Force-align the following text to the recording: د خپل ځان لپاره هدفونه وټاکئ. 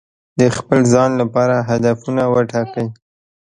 د 0.39 0.41
خپل 0.57 0.79
ځان 0.93 1.09
لپاره 1.21 1.55
هدفونه 1.69 2.21
وټاکئ. 2.33 2.87